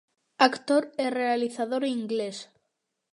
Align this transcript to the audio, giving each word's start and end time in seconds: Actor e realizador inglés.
Actor 0.49 0.83
e 1.03 1.05
realizador 1.21 1.83
inglés. 1.97 2.37